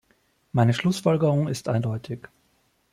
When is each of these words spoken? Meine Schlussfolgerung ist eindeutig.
Meine 0.51 0.73
Schlussfolgerung 0.73 1.47
ist 1.47 1.69
eindeutig. 1.69 2.27